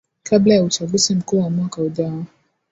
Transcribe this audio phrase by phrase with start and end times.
[0.23, 2.25] kabla ya uchaguzi mkuu wa mwaka ujao